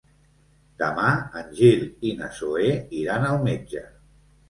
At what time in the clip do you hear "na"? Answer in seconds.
2.25-2.33